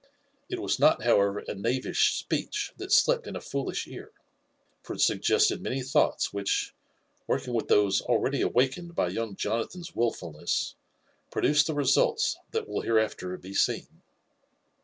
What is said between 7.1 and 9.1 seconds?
working with tjiose already awakened >y